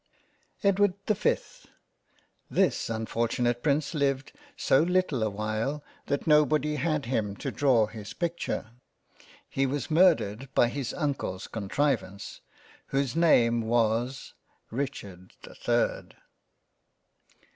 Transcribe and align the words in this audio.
EDWARD 0.63 0.95
the 1.05 1.13
5th 1.13 1.67
THIS 2.49 2.89
unfortunate 2.89 3.61
Prince 3.61 3.93
lived 3.93 4.31
so 4.57 4.81
little 4.81 5.21
a 5.21 5.29
while 5.29 5.83
that 6.07 6.25
nobody 6.25 6.77
had 6.77 7.05
him 7.05 7.35
to 7.35 7.51
draw 7.51 7.85
his 7.85 8.11
picture. 8.11 8.71
He 9.47 9.67
was 9.67 9.91
mur 9.91 10.15
dered 10.15 10.47
by 10.55 10.69
his 10.69 10.91
Uncle's 10.95 11.45
Contrivance, 11.47 12.41
whose 12.87 13.15
name 13.15 13.61
was 13.61 14.33
Richard 14.71 15.33
the 15.43 15.53
3rd. 15.53 16.13